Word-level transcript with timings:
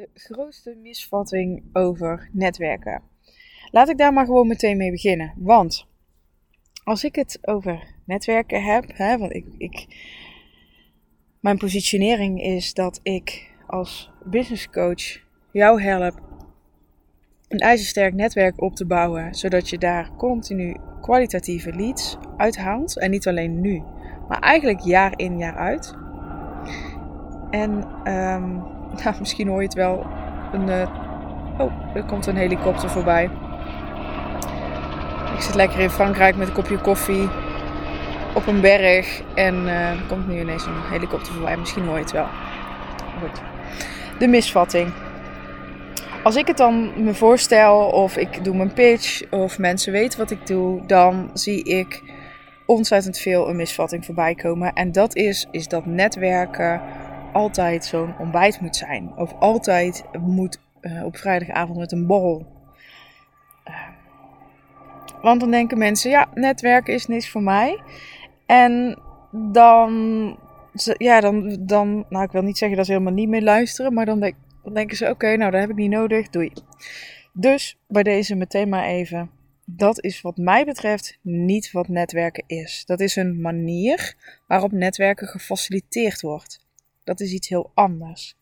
de 0.00 0.08
grootste 0.14 0.76
misvatting 0.82 1.62
over 1.72 2.28
netwerken? 2.32 3.02
Laat 3.70 3.88
ik 3.88 3.98
daar 3.98 4.12
maar 4.12 4.24
gewoon 4.24 4.46
meteen 4.46 4.76
mee 4.76 4.90
beginnen. 4.90 5.32
Want 5.36 5.86
als 6.84 7.04
ik 7.04 7.14
het 7.14 7.38
over 7.42 7.94
netwerken 8.04 8.62
heb, 8.62 8.84
hè, 8.86 9.18
want 9.18 9.34
ik, 9.34 9.46
ik, 9.58 9.86
mijn 11.40 11.58
positionering 11.58 12.42
is 12.42 12.74
dat 12.74 13.00
ik 13.02 13.52
als 13.66 14.10
business 14.24 14.70
coach 14.70 15.20
jou 15.52 15.82
help 15.82 16.20
een 17.48 17.58
ijzersterk 17.58 18.14
netwerk 18.14 18.62
op 18.62 18.76
te 18.76 18.86
bouwen, 18.86 19.34
zodat 19.34 19.68
je 19.68 19.78
daar 19.78 20.16
continu 20.16 20.76
kwalitatieve 21.00 21.72
leads 21.72 22.16
uithaalt. 22.36 22.98
En 22.98 23.10
niet 23.10 23.28
alleen 23.28 23.60
nu, 23.60 23.82
maar 24.28 24.38
eigenlijk 24.38 24.80
jaar 24.80 25.12
in 25.18 25.38
jaar 25.38 25.56
uit. 25.56 25.94
En 27.50 27.70
um, 28.12 28.78
nou, 29.04 29.16
misschien 29.18 29.48
hoor 29.48 29.58
je 29.58 29.64
het 29.64 29.74
wel. 29.74 30.06
Een, 30.52 30.68
uh, 30.68 30.88
oh, 31.58 31.72
er 31.94 32.04
komt 32.04 32.26
een 32.26 32.36
helikopter 32.36 32.90
voorbij. 32.90 33.30
Ik 35.34 35.40
zit 35.40 35.54
lekker 35.54 35.80
in 35.80 35.90
Frankrijk 35.90 36.36
met 36.36 36.48
een 36.48 36.54
kopje 36.54 36.78
koffie 36.78 37.28
op 38.34 38.46
een 38.46 38.60
berg. 38.60 39.22
En 39.34 39.54
uh, 39.54 39.90
er 39.90 40.04
komt 40.08 40.28
nu 40.28 40.40
ineens 40.40 40.66
een 40.66 40.82
helikopter 40.90 41.32
voorbij. 41.32 41.56
Misschien 41.56 41.84
hoor 41.84 41.96
je 41.96 42.02
het 42.02 42.12
wel. 42.12 42.26
Goed. 43.20 43.40
De 44.18 44.26
misvatting. 44.26 44.92
Als 46.22 46.36
ik 46.36 46.46
het 46.46 46.56
dan 46.56 47.04
me 47.04 47.14
voorstel 47.14 47.86
of 47.86 48.16
ik 48.16 48.44
doe 48.44 48.56
mijn 48.56 48.72
pitch 48.72 49.30
of 49.30 49.58
mensen 49.58 49.92
weten 49.92 50.18
wat 50.18 50.30
ik 50.30 50.46
doe, 50.46 50.86
dan 50.86 51.30
zie 51.34 51.62
ik 51.62 52.02
ontzettend 52.66 53.18
veel 53.18 53.48
een 53.48 53.56
misvatting 53.56 54.04
voorbij 54.04 54.34
komen. 54.34 54.72
En 54.72 54.92
dat 54.92 55.16
is, 55.16 55.46
is 55.50 55.68
dat 55.68 55.86
netwerken 55.86 56.80
altijd 57.32 57.84
zo'n 57.84 58.18
ontbijt 58.18 58.60
moet 58.60 58.76
zijn. 58.76 59.12
Of 59.16 59.34
altijd 59.38 60.04
moet 60.20 60.60
uh, 60.80 61.04
op 61.04 61.16
vrijdagavond 61.16 61.78
met 61.78 61.92
een 61.92 62.06
borrel. 62.06 62.46
Uh, 63.64 63.74
want 65.22 65.40
dan 65.40 65.50
denken 65.50 65.78
mensen, 65.78 66.10
ja, 66.10 66.28
netwerken 66.34 66.94
is 66.94 67.06
niks 67.06 67.30
voor 67.30 67.42
mij. 67.42 67.82
En 68.46 68.98
dan, 69.32 70.36
ja, 70.96 71.20
dan, 71.20 71.56
dan, 71.60 72.04
nou 72.08 72.24
ik 72.24 72.32
wil 72.32 72.42
niet 72.42 72.58
zeggen 72.58 72.76
dat 72.76 72.86
ze 72.86 72.92
helemaal 72.92 73.12
niet 73.12 73.28
meer 73.28 73.42
luisteren, 73.42 73.94
maar 73.94 74.04
dan 74.04 74.32
denken 74.72 74.96
ze, 74.96 75.10
oké, 75.10 75.36
nou 75.36 75.50
dat 75.50 75.60
heb 75.60 75.70
ik 75.70 75.76
niet 75.76 75.90
nodig, 75.90 76.28
doei. 76.28 76.52
Dus 77.32 77.78
bij 77.88 78.02
deze 78.02 78.34
meteen 78.34 78.68
maar 78.68 78.84
even, 78.84 79.30
dat 79.64 80.02
is 80.02 80.20
wat 80.20 80.36
mij 80.36 80.64
betreft 80.64 81.18
niet 81.22 81.70
wat 81.70 81.88
netwerken 81.88 82.44
is. 82.46 82.82
Dat 82.86 83.00
is 83.00 83.16
een 83.16 83.40
manier 83.40 84.14
waarop 84.46 84.72
netwerken 84.72 85.26
gefaciliteerd 85.28 86.20
wordt. 86.20 86.68
Dat 87.10 87.20
is 87.20 87.32
iets 87.32 87.48
heel 87.48 87.70
anders. 87.74 88.36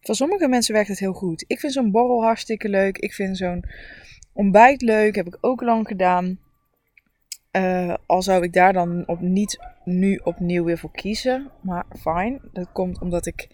Voor 0.00 0.14
sommige 0.14 0.48
mensen 0.48 0.74
werkt 0.74 0.88
het 0.88 0.98
heel 0.98 1.12
goed. 1.12 1.44
Ik 1.46 1.60
vind 1.60 1.72
zo'n 1.72 1.90
borrel 1.90 2.22
hartstikke 2.22 2.68
leuk. 2.68 2.98
Ik 2.98 3.12
vind 3.12 3.36
zo'n 3.36 3.64
ontbijt 4.32 4.82
leuk. 4.82 5.14
Heb 5.14 5.26
ik 5.26 5.38
ook 5.40 5.60
lang 5.60 5.86
gedaan. 5.86 6.38
Uh, 7.52 7.94
al 8.06 8.22
zou 8.22 8.42
ik 8.42 8.52
daar 8.52 8.72
dan 8.72 9.06
op 9.06 9.20
niet 9.20 9.58
nu 9.84 10.20
opnieuw 10.24 10.64
weer 10.64 10.78
voor 10.78 10.90
kiezen. 10.90 11.50
Maar 11.60 11.84
fijn. 11.98 12.40
Dat 12.52 12.72
komt 12.72 13.00
omdat 13.00 13.26
ik 13.26 13.48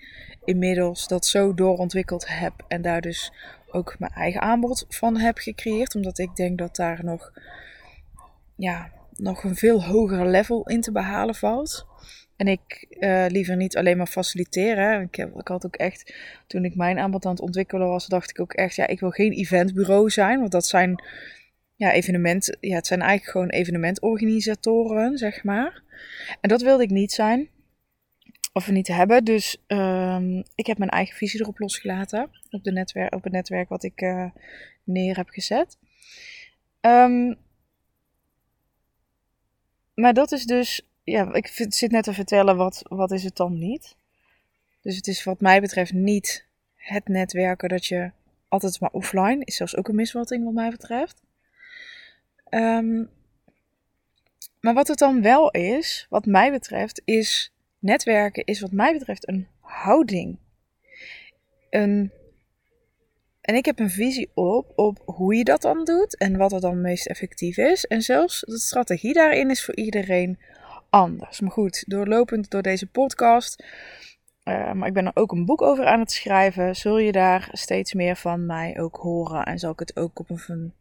inmiddels 0.45 1.09
dat 1.09 1.27
zo 1.27 1.55
doorontwikkeld 1.55 2.28
heb. 2.28 2.53
En 2.69 2.83
daar 2.83 3.00
dus 3.00 3.33
ook 3.70 3.98
mijn 3.98 4.12
eigen 4.12 4.41
aanbod 4.41 4.87
van 4.89 5.17
heb 5.17 5.39
gecreëerd. 5.39 5.95
Omdat 5.95 6.19
ik 6.19 6.37
denk 6.37 6.59
dat 6.59 6.77
daar 6.77 7.05
nog, 7.05 7.33
ja, 8.56 8.91
nog 9.17 9.45
een 9.45 9.56
veel 9.56 9.84
hoger 9.84 10.27
level 10.27 10.69
in 10.69 10.81
te 10.81 10.93
behalen 10.93 11.34
valt. 11.34 11.87
En 12.39 12.47
ik 12.47 12.86
uh, 12.91 13.27
liever 13.28 13.56
niet 13.56 13.77
alleen 13.77 13.97
maar 13.97 14.06
faciliteren. 14.06 15.03
Ik, 15.03 15.14
heb, 15.14 15.39
ik 15.41 15.48
had 15.48 15.67
ook 15.67 15.77
echt, 15.77 16.14
toen 16.47 16.64
ik 16.64 16.75
mijn 16.75 16.98
aanbod 16.98 17.25
aan 17.25 17.31
het 17.31 17.41
ontwikkelen 17.41 17.89
was, 17.89 18.06
dacht 18.06 18.31
ik 18.31 18.41
ook 18.41 18.53
echt, 18.53 18.75
ja, 18.75 18.86
ik 18.86 19.00
wil 19.00 19.11
geen 19.11 19.33
eventbureau 19.33 20.11
zijn. 20.11 20.39
Want 20.39 20.53
dat 20.53 20.66
zijn, 20.66 21.03
ja, 21.75 21.92
evenement, 21.92 22.56
ja, 22.61 22.75
het 22.75 22.86
zijn 22.86 23.00
eigenlijk 23.00 23.31
gewoon 23.31 23.48
evenementorganisatoren, 23.48 25.19
zeg 25.19 25.44
maar. 25.44 25.82
En 26.41 26.49
dat 26.49 26.62
wilde 26.62 26.82
ik 26.82 26.91
niet 26.91 27.12
zijn. 27.12 27.49
Of 28.53 28.70
niet 28.70 28.88
hebben. 28.88 29.25
Dus 29.25 29.62
um, 29.66 30.43
ik 30.55 30.66
heb 30.66 30.78
mijn 30.78 30.91
eigen 30.91 31.16
visie 31.16 31.41
erop 31.41 31.59
losgelaten. 31.59 32.31
Op, 32.50 32.65
de 32.65 32.72
netwerk, 32.72 33.15
op 33.15 33.22
het 33.22 33.32
netwerk 33.32 33.69
wat 33.69 33.82
ik 33.82 34.00
uh, 34.00 34.31
neer 34.84 35.16
heb 35.16 35.28
gezet. 35.28 35.78
Um, 36.81 37.37
maar 39.94 40.15
dat 40.15 40.32
is 40.32 40.44
dus 40.44 40.88
ja, 41.10 41.34
ik 41.34 41.46
zit 41.69 41.91
net 41.91 42.04
te 42.04 42.12
vertellen 42.12 42.56
wat, 42.56 42.82
wat 42.88 43.10
is 43.10 43.24
het 43.24 43.36
dan 43.36 43.58
niet. 43.58 43.96
Dus 44.82 44.96
het 44.96 45.06
is 45.06 45.24
wat 45.24 45.41
mij 45.41 45.60
betreft 45.60 45.92
niet 45.92 46.46
het 46.74 47.08
netwerken 47.08 47.69
dat 47.69 47.86
je 47.86 48.10
altijd 48.48 48.80
maar 48.80 48.91
offline 48.91 49.44
is 49.44 49.56
zelfs 49.56 49.76
ook 49.76 49.88
een 49.88 49.94
misvatting 49.94 50.44
wat 50.44 50.52
mij 50.52 50.70
betreft. 50.70 51.22
Um, 52.50 53.10
maar 54.60 54.74
wat 54.74 54.88
het 54.88 54.98
dan 54.98 55.22
wel 55.22 55.50
is, 55.50 56.06
wat 56.10 56.26
mij 56.26 56.50
betreft, 56.50 57.02
is 57.04 57.52
netwerken 57.78 58.44
is 58.44 58.60
wat 58.60 58.72
mij 58.72 58.92
betreft 58.92 59.28
een 59.28 59.46
houding. 59.60 60.38
Een, 61.70 62.10
en 63.40 63.54
ik 63.54 63.64
heb 63.64 63.78
een 63.78 63.90
visie 63.90 64.30
op, 64.34 64.72
op 64.76 65.02
hoe 65.04 65.34
je 65.34 65.44
dat 65.44 65.62
dan 65.62 65.84
doet 65.84 66.16
en 66.16 66.36
wat 66.36 66.52
er 66.52 66.60
dan 66.60 66.80
meest 66.80 67.06
effectief 67.06 67.56
is. 67.56 67.84
En 67.84 68.02
zelfs 68.02 68.40
de 68.40 68.58
strategie 68.58 69.12
daarin 69.12 69.50
is 69.50 69.64
voor 69.64 69.76
iedereen 69.76 70.38
anders. 70.91 71.41
Maar 71.41 71.50
goed, 71.50 71.84
doorlopend 71.87 72.50
door 72.50 72.62
deze 72.62 72.87
podcast, 72.87 73.65
uh, 74.44 74.72
maar 74.72 74.88
ik 74.88 74.94
ben 74.94 75.06
er 75.06 75.16
ook 75.16 75.32
een 75.32 75.44
boek 75.44 75.62
over 75.62 75.87
aan 75.87 76.00
het 76.00 76.12
schrijven, 76.12 76.76
zul 76.76 76.99
je 76.99 77.12
daar 77.12 77.49
steeds 77.53 77.93
meer 77.93 78.16
van 78.16 78.47
mij 78.47 78.81
ook 78.81 78.97
horen. 78.97 79.44
En 79.44 79.59
zal 79.59 79.72
ik 79.72 79.78
het 79.78 79.97
ook 79.97 80.19
op 80.19 80.28
een 80.31 80.72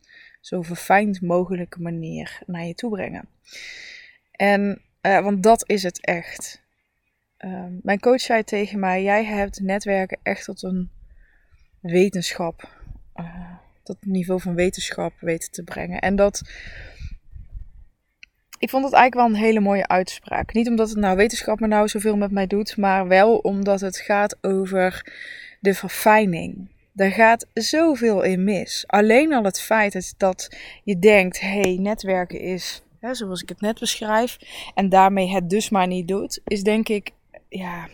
zo 0.41 0.62
verfijnd 0.62 1.22
mogelijke 1.22 1.81
manier 1.81 2.41
naar 2.45 2.66
je 2.66 2.75
toe 2.75 2.90
brengen. 2.90 3.29
En, 4.31 4.81
uh, 5.01 5.19
want 5.19 5.44
dat 5.44 5.69
is 5.69 5.84
het 5.84 6.06
echt. 6.06 6.62
Uh, 7.39 7.66
mijn 7.81 8.00
coach 8.00 8.22
zei 8.22 8.44
tegen 8.44 8.79
mij: 8.79 9.03
Jij 9.03 9.25
hebt 9.25 9.59
netwerken 9.59 10.19
echt 10.24 10.45
tot 10.45 10.63
een 10.63 10.89
wetenschap, 11.79 12.69
uh, 13.16 13.56
tot 13.84 13.97
niveau 14.01 14.41
van 14.41 14.56
wetenschap 14.56 15.13
weten 15.19 15.51
te 15.51 15.63
brengen. 15.63 16.00
En 16.00 16.16
dat 16.16 16.41
ik 18.57 18.69
vond 18.69 18.84
het 18.84 18.94
eigenlijk 18.94 19.28
wel 19.28 19.38
een 19.38 19.45
hele 19.45 19.59
mooie 19.59 19.88
uitspraak. 19.88 20.53
Niet 20.53 20.69
omdat 20.69 20.90
het 20.90 20.97
nou 20.97 21.18
wetenschap 21.18 21.59
me 21.59 21.68
nou 21.68 21.88
zoveel 21.88 22.18
met 22.18 22.31
mij 22.31 22.47
doet, 22.47 22.78
maar 22.78 23.07
wel 23.07 23.38
omdat 23.38 23.81
het 23.81 23.97
gaat 23.97 24.38
over 24.41 25.13
de 25.59 25.73
verfijning. 25.73 26.69
Daar 26.91 27.12
gaat 27.12 27.47
zoveel 27.53 28.22
in 28.22 28.44
mis. 28.44 28.84
Alleen 28.88 29.34
al 29.34 29.44
het 29.44 29.62
feit 29.62 30.13
dat 30.18 30.57
je 30.84 31.00
denkt: 31.00 31.40
hé, 31.40 31.59
hey, 31.59 31.78
netwerken 31.79 32.40
is 32.40 32.81
hè, 33.00 33.13
zoals 33.13 33.41
ik 33.41 33.50
het 33.50 33.62
net 33.62 33.79
beschrijf, 33.79 34.38
en 34.75 34.89
daarmee 34.89 35.29
het 35.29 35.50
dus 35.50 35.69
maar 35.69 35.88
niet 35.88 36.07
doet, 36.07 36.39
is 36.44 36.63
denk 36.63 36.89
ik, 36.89 37.12
ja, 37.50 37.88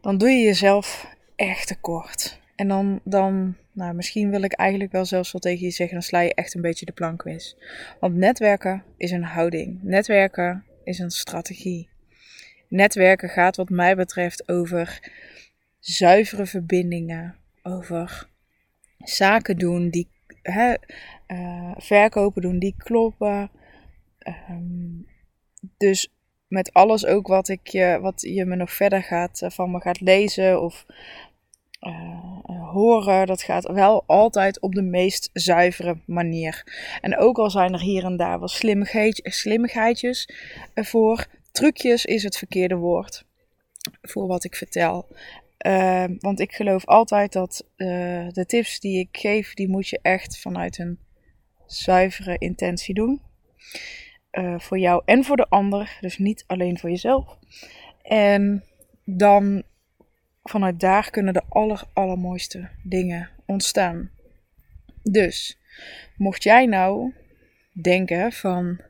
dan 0.00 0.18
doe 0.18 0.28
je 0.28 0.44
jezelf 0.44 1.06
echt 1.36 1.66
tekort. 1.66 2.38
En 2.56 2.68
dan, 2.68 3.00
dan 3.04 3.56
nou, 3.72 3.94
misschien 3.94 4.30
wil 4.30 4.42
ik 4.42 4.52
eigenlijk 4.52 4.92
wel 4.92 5.04
zelfs 5.04 5.32
wel 5.32 5.40
tegen 5.40 5.64
je 5.64 5.70
zeggen, 5.70 5.94
dan 5.94 6.04
sla 6.04 6.20
je 6.20 6.34
echt 6.34 6.54
een 6.54 6.60
beetje 6.60 6.86
de 6.86 6.92
plank 6.92 7.24
mis. 7.24 7.56
Want 8.00 8.14
netwerken 8.14 8.84
is 8.96 9.10
een 9.10 9.24
houding. 9.24 9.78
Netwerken 9.82 10.64
is 10.84 10.98
een 10.98 11.10
strategie. 11.10 11.88
Netwerken 12.68 13.28
gaat 13.28 13.56
wat 13.56 13.68
mij 13.68 13.96
betreft 13.96 14.48
over 14.48 15.10
zuivere 15.78 16.46
verbindingen, 16.46 17.36
over 17.62 18.28
zaken 18.98 19.58
doen 19.58 19.88
die 19.88 20.08
hè, 20.42 20.74
uh, 21.28 21.74
verkopen 21.76 22.42
doen 22.42 22.58
die 22.58 22.74
kloppen. 22.76 23.50
Um, 24.50 25.06
dus 25.76 26.12
met 26.48 26.72
alles 26.72 27.06
ook 27.06 27.26
wat, 27.26 27.48
ik 27.48 27.66
je, 27.66 27.98
wat 28.00 28.20
je 28.20 28.44
me 28.44 28.56
nog 28.56 28.72
verder 28.72 29.02
gaat, 29.02 29.42
eh, 29.42 29.50
van 29.50 29.70
me 29.70 29.80
gaat 29.80 30.00
lezen 30.00 30.62
of 30.62 30.86
uh, 31.80 32.72
horen, 32.72 33.26
dat 33.26 33.42
gaat 33.42 33.72
wel 33.72 34.04
altijd 34.06 34.60
op 34.60 34.74
de 34.74 34.82
meest 34.82 35.30
zuivere 35.32 36.00
manier. 36.06 36.64
En 37.00 37.16
ook 37.16 37.38
al 37.38 37.50
zijn 37.50 37.72
er 37.72 37.80
hier 37.80 38.04
en 38.04 38.16
daar 38.16 38.38
wel 38.38 38.48
slimmigheid, 38.48 39.20
slimmigheidjes 39.22 40.28
voor, 40.74 41.26
trucjes 41.52 42.04
is 42.04 42.22
het 42.22 42.38
verkeerde 42.38 42.76
woord 42.76 43.24
voor 44.02 44.26
wat 44.26 44.44
ik 44.44 44.56
vertel. 44.56 45.08
Want 46.18 46.40
ik 46.40 46.52
geloof 46.52 46.84
altijd 46.86 47.32
dat 47.32 47.64
de 47.76 48.44
tips 48.46 48.80
die 48.80 48.98
ik 48.98 49.16
geef, 49.16 49.54
die 49.54 49.68
moet 49.68 49.88
je 49.88 49.98
echt 50.02 50.38
vanuit 50.38 50.78
een 50.78 50.98
zuivere 51.66 52.38
intentie 52.38 52.94
doen. 52.94 53.20
Voor 54.56 54.78
jou 54.78 55.02
en 55.04 55.24
voor 55.24 55.36
de 55.36 55.48
ander, 55.48 55.98
dus 56.00 56.18
niet 56.18 56.44
alleen 56.46 56.78
voor 56.78 56.90
jezelf. 56.90 57.38
En 58.02 58.64
dan 59.04 59.62
vanuit 60.50 60.80
daar 60.80 61.10
kunnen 61.10 61.34
de 61.34 61.42
aller, 61.48 61.82
allermooiste 61.92 62.68
dingen 62.82 63.30
ontstaan. 63.46 64.10
Dus, 65.02 65.58
mocht 66.16 66.42
jij 66.42 66.66
nou 66.66 67.14
denken 67.82 68.32
van, 68.32 68.80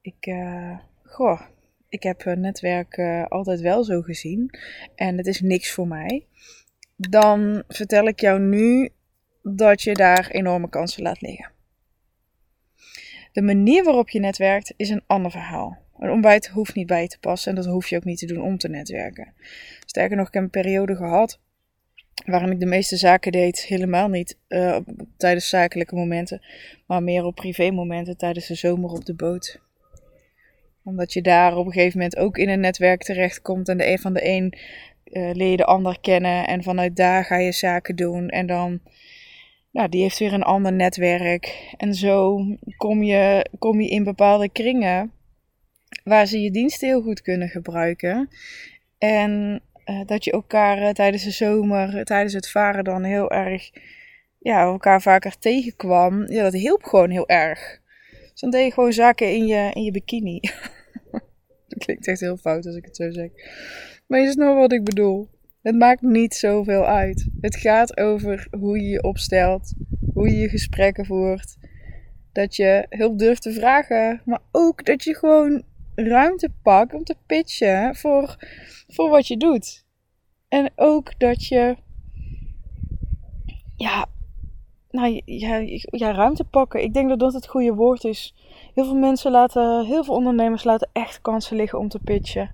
ik, 0.00 0.26
uh, 0.26 0.78
goh, 1.02 1.40
ik 1.88 2.02
heb 2.02 2.24
netwerk 2.24 2.96
uh, 2.96 3.26
altijd 3.26 3.60
wel 3.60 3.84
zo 3.84 4.00
gezien 4.00 4.58
en 4.94 5.16
het 5.16 5.26
is 5.26 5.40
niks 5.40 5.72
voor 5.72 5.88
mij. 5.88 6.26
dan 6.96 7.62
vertel 7.68 8.06
ik 8.06 8.20
jou 8.20 8.40
nu 8.40 8.88
dat 9.42 9.82
je 9.82 9.94
daar 9.94 10.30
enorme 10.30 10.68
kansen 10.68 11.02
laat 11.02 11.20
liggen. 11.20 11.50
De 13.32 13.42
manier 13.42 13.84
waarop 13.84 14.08
je 14.08 14.20
netwerkt 14.20 14.74
is 14.76 14.88
een 14.88 15.04
ander 15.06 15.30
verhaal. 15.30 15.78
Een 16.02 16.10
ontbijt 16.10 16.48
hoeft 16.48 16.74
niet 16.74 16.86
bij 16.86 17.08
te 17.08 17.18
passen 17.18 17.50
en 17.50 17.56
dat 17.56 17.72
hoef 17.72 17.88
je 17.88 17.96
ook 17.96 18.04
niet 18.04 18.18
te 18.18 18.26
doen 18.26 18.42
om 18.42 18.58
te 18.58 18.68
netwerken. 18.68 19.32
Sterker 19.86 20.16
nog, 20.16 20.26
ik 20.26 20.34
heb 20.34 20.42
een 20.42 20.50
periode 20.50 20.96
gehad 20.96 21.40
waarin 22.26 22.50
ik 22.50 22.60
de 22.60 22.66
meeste 22.66 22.96
zaken 22.96 23.32
deed, 23.32 23.64
helemaal 23.64 24.08
niet 24.08 24.38
uh, 24.48 24.76
tijdens 25.16 25.48
zakelijke 25.48 25.94
momenten, 25.94 26.42
maar 26.86 27.02
meer 27.02 27.24
op 27.24 27.34
privé 27.34 27.70
momenten 27.70 28.16
tijdens 28.16 28.46
de 28.46 28.54
zomer 28.54 28.90
op 28.90 29.04
de 29.04 29.14
boot. 29.14 29.60
Omdat 30.84 31.12
je 31.12 31.22
daar 31.22 31.56
op 31.56 31.66
een 31.66 31.72
gegeven 31.72 31.98
moment 31.98 32.16
ook 32.16 32.38
in 32.38 32.48
een 32.48 32.60
netwerk 32.60 33.02
terechtkomt 33.02 33.68
en 33.68 33.76
de 33.76 33.90
een 33.90 33.98
van 33.98 34.12
de 34.12 34.26
een 34.28 34.54
uh, 35.04 35.30
leer 35.32 35.50
je 35.50 35.56
de 35.56 35.64
ander 35.64 36.00
kennen 36.00 36.46
en 36.46 36.62
vanuit 36.62 36.96
daar 36.96 37.24
ga 37.24 37.36
je 37.36 37.52
zaken 37.52 37.96
doen 37.96 38.28
en 38.28 38.46
dan 38.46 38.80
nou, 39.70 39.88
die 39.88 40.02
heeft 40.02 40.18
weer 40.18 40.32
een 40.32 40.42
ander 40.42 40.72
netwerk. 40.72 41.74
En 41.76 41.94
zo 41.94 42.46
kom 42.76 43.02
je, 43.02 43.46
kom 43.58 43.80
je 43.80 43.88
in 43.88 44.04
bepaalde 44.04 44.48
kringen 44.48 45.12
waar 46.04 46.26
ze 46.26 46.40
je 46.40 46.50
diensten 46.50 46.88
heel 46.88 47.02
goed 47.02 47.22
kunnen 47.22 47.48
gebruiken. 47.48 48.28
En 48.98 49.62
uh, 49.86 50.00
dat 50.06 50.24
je 50.24 50.32
elkaar 50.32 50.78
uh, 50.78 50.88
tijdens 50.88 51.24
de 51.24 51.30
zomer, 51.30 52.04
tijdens 52.04 52.32
het 52.32 52.50
varen 52.50 52.84
dan 52.84 53.02
heel 53.02 53.30
erg, 53.30 53.70
ja, 54.38 54.60
elkaar 54.60 55.02
vaker 55.02 55.38
tegenkwam. 55.38 56.30
Ja, 56.30 56.42
dat 56.42 56.52
hielp 56.52 56.82
gewoon 56.82 57.10
heel 57.10 57.28
erg. 57.28 57.80
Dus 58.10 58.40
dan 58.40 58.50
deed 58.50 58.64
je 58.64 58.72
gewoon 58.72 58.92
zaken 58.92 59.34
in 59.34 59.46
je, 59.46 59.70
in 59.72 59.82
je 59.82 59.90
bikini. 59.90 60.40
dat 61.68 61.78
klinkt 61.78 62.06
echt 62.06 62.20
heel 62.20 62.36
fout 62.36 62.66
als 62.66 62.76
ik 62.76 62.84
het 62.84 62.96
zo 62.96 63.10
zeg. 63.10 63.30
Maar 64.06 64.20
je 64.20 64.30
snapt 64.30 64.58
wat 64.58 64.72
ik 64.72 64.84
bedoel. 64.84 65.28
Het 65.62 65.74
maakt 65.74 66.02
niet 66.02 66.34
zoveel 66.34 66.86
uit. 66.86 67.28
Het 67.40 67.56
gaat 67.56 67.96
over 67.96 68.46
hoe 68.50 68.80
je 68.80 68.88
je 68.88 69.02
opstelt, 69.02 69.72
hoe 70.14 70.28
je 70.28 70.36
je 70.36 70.48
gesprekken 70.48 71.06
voert. 71.06 71.56
Dat 72.32 72.56
je 72.56 72.86
hulp 72.88 73.18
durft 73.18 73.42
te 73.42 73.52
vragen, 73.52 74.22
maar 74.24 74.40
ook 74.50 74.84
dat 74.84 75.04
je 75.04 75.14
gewoon 75.14 75.64
ruimte 75.94 76.52
pakt 76.62 76.94
om 76.94 77.04
te 77.04 77.16
pitchen 77.26 77.96
voor, 77.96 78.36
voor 78.88 79.08
wat 79.10 79.26
je 79.26 79.36
doet. 79.36 79.84
En 80.48 80.72
ook 80.76 81.18
dat 81.18 81.46
je, 81.46 81.76
ja, 83.76 84.06
nou 84.90 85.20
ja, 85.24 85.56
ja, 85.90 86.12
ruimte 86.12 86.44
pakken. 86.44 86.82
Ik 86.82 86.94
denk 86.94 87.08
dat 87.08 87.18
dat 87.18 87.32
het 87.32 87.48
goede 87.48 87.74
woord 87.74 88.04
is. 88.04 88.34
Heel 88.74 88.84
veel 88.84 88.98
mensen 88.98 89.30
laten, 89.30 89.86
heel 89.86 90.04
veel 90.04 90.14
ondernemers 90.14 90.64
laten 90.64 90.88
echt 90.92 91.20
kansen 91.20 91.56
liggen 91.56 91.78
om 91.78 91.88
te 91.88 91.98
pitchen. 91.98 92.50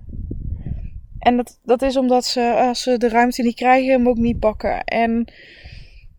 En 1.19 1.37
dat, 1.37 1.59
dat 1.63 1.81
is 1.81 1.97
omdat 1.97 2.25
ze, 2.25 2.53
als 2.67 2.81
ze 2.81 2.97
de 2.97 3.09
ruimte 3.09 3.41
niet 3.41 3.55
krijgen, 3.55 3.91
hem 3.91 4.07
ook 4.07 4.17
niet 4.17 4.39
pakken. 4.39 4.83
En 4.83 5.27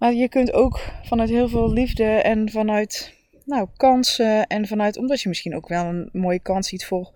maar 0.01 0.13
je 0.13 0.29
kunt 0.29 0.53
ook 0.53 0.81
vanuit 1.03 1.29
heel 1.29 1.49
veel 1.49 1.73
liefde 1.73 2.05
en 2.05 2.51
vanuit 2.51 3.15
nou, 3.51 3.69
kansen 3.77 4.47
en 4.47 4.67
vanuit, 4.67 4.97
omdat 4.97 5.21
je 5.21 5.29
misschien 5.29 5.57
ook 5.57 5.69
wel 5.69 5.85
een 5.85 6.09
mooie 6.13 6.41
kans 6.41 6.69
ziet 6.69 6.85
voor, 6.85 7.13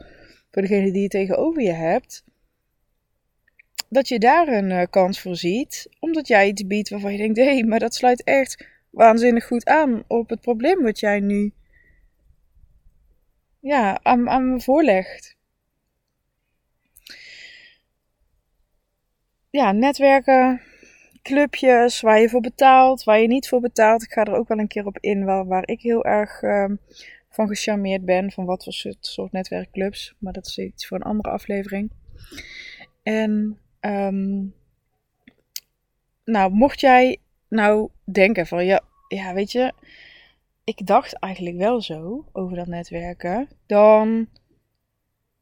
voor 0.51 0.63
degene 0.63 0.93
die 0.93 1.03
je 1.03 1.09
tegenover 1.09 1.63
je 1.63 1.73
hebt, 1.73 2.25
dat 3.89 4.09
je 4.09 4.19
daar 4.19 4.49
een 4.49 4.71
uh, 4.71 4.83
kans 4.91 5.21
voor 5.21 5.37
ziet, 5.37 5.89
omdat 6.01 6.29
jij 6.29 6.49
iets 6.49 6.67
biedt 6.67 6.89
waarvan 6.89 7.13
je 7.13 7.19
denkt, 7.19 7.37
hé, 7.37 7.45
hey, 7.45 7.63
maar 7.63 7.79
dat 7.79 7.95
sluit 7.95 8.23
echt 8.23 8.67
waanzinnig 8.91 9.47
goed 9.47 9.65
aan 9.65 10.05
op 10.07 10.29
het 10.29 10.41
probleem 10.41 10.83
wat 10.83 11.01
jij 11.01 11.21
nu 11.21 11.53
ja, 13.61 14.01
aan, 14.03 14.29
aan 14.29 14.53
me 14.53 14.61
voorlegt. 14.61 15.37
ja, 19.55 19.73
netwerken, 19.73 20.61
clubjes 21.25 22.01
waar 22.01 22.21
je 22.21 22.29
voor 22.29 22.41
betaalt, 22.41 23.05
waar 23.05 23.21
je 23.21 23.27
niet 23.27 23.49
voor 23.49 23.61
betaalt. 23.61 24.03
Ik 24.03 24.13
ga 24.13 24.25
er 24.25 24.37
ook 24.37 24.49
wel 24.49 24.59
een 24.59 24.69
keer 24.69 24.87
op 24.87 24.99
in 25.01 25.25
waar, 25.25 25.69
ik 25.69 25.81
heel 25.81 26.05
erg 26.05 26.43
um, 26.43 26.81
van 27.29 27.49
gecharmeerd 27.49 28.05
ben. 28.05 28.33
Van 28.33 28.45
wat 28.45 28.65
voor 28.65 28.73
soort, 29.01 29.33
netwerkclubs. 29.33 30.15
Maar 30.19 30.33
dat 30.33 30.47
is 30.47 30.59
iets 30.59 30.87
voor 30.87 30.97
een 30.97 31.03
andere 31.03 31.31
aflevering. 31.31 31.91
En 33.03 33.59
um, 33.81 34.55
nou, 36.25 36.53
mocht 36.53 36.81
jij 36.81 37.19
nou 37.49 37.89
denken 38.05 38.47
van 38.47 38.65
ja, 38.65 38.81
ja, 39.09 39.35
weet 39.35 39.53
je, 39.53 39.73
ik 40.65 40.87
dacht 40.87 41.19
eigenlijk 41.19 41.57
wel 41.57 41.81
zo 41.81 42.25
over 42.33 42.57
dat 42.57 42.67
netwerken. 42.67 43.49
Dan 43.67 44.29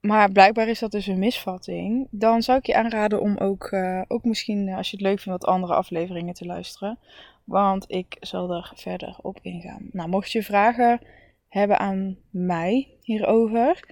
maar 0.02 0.32
blijkbaar 0.32 0.68
is 0.68 0.78
dat 0.78 0.90
dus 0.90 1.06
een 1.06 1.18
misvatting. 1.18 2.06
Dan 2.10 2.42
zou 2.42 2.58
ik 2.58 2.66
je 2.66 2.74
aanraden 2.74 3.20
om 3.20 3.36
ook, 3.38 3.70
uh, 3.70 4.02
ook 4.08 4.24
misschien, 4.24 4.68
eh, 4.68 4.76
als 4.76 4.90
je 4.90 4.96
het 4.96 5.06
leuk 5.06 5.20
vindt, 5.20 5.40
wat 5.40 5.50
andere 5.50 5.74
afleveringen 5.74 6.34
te 6.34 6.46
luisteren. 6.46 6.98
Want 7.44 7.84
ik 7.88 8.16
zal 8.20 8.52
er 8.54 8.72
verder 8.74 9.16
op 9.22 9.38
ingaan. 9.42 9.88
Nou, 9.92 10.08
mocht 10.08 10.32
je 10.32 10.42
vragen 10.42 11.00
hebben 11.48 11.78
aan 11.78 12.16
mij 12.30 12.88
hierover. 13.02 13.88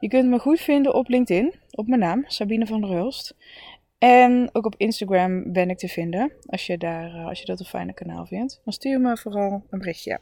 Je 0.00 0.08
kunt 0.08 0.28
me 0.28 0.38
goed 0.38 0.60
vinden 0.60 0.94
op 0.94 1.08
LinkedIn, 1.08 1.54
op 1.70 1.86
mijn 1.86 2.00
naam, 2.00 2.24
Sabine 2.26 2.66
van 2.66 2.80
der 2.80 2.90
Hulst. 2.90 3.34
En 3.98 4.48
ook 4.52 4.66
op 4.66 4.74
Instagram 4.76 5.52
ben 5.52 5.70
ik 5.70 5.78
te 5.78 5.88
vinden, 5.88 6.32
als 6.46 6.66
je, 6.66 6.78
daar, 6.78 7.14
eh, 7.14 7.26
als 7.26 7.40
je 7.40 7.46
dat 7.46 7.60
een 7.60 7.66
fijne 7.66 7.92
kanaal 7.92 8.26
vindt. 8.26 8.60
Dan 8.64 8.72
stuur 8.72 9.00
me 9.00 9.16
vooral 9.16 9.64
een 9.70 9.78
berichtje. 9.78 10.20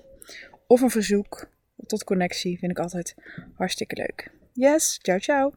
Of 0.67 0.81
een 0.81 0.91
verzoek 0.91 1.49
tot 1.87 2.05
connectie 2.05 2.59
vind 2.59 2.71
ik 2.71 2.79
altijd 2.79 3.15
hartstikke 3.55 3.97
leuk. 3.97 4.40
Yes, 4.55 4.99
ciao 5.03 5.19
ciao. 5.19 5.53